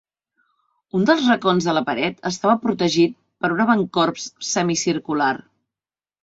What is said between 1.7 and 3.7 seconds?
la paret estava protegit per un